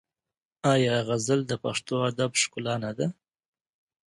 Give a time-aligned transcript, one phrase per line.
[0.73, 3.07] آیا غزل د پښتو ادب ښکلا نه ده؟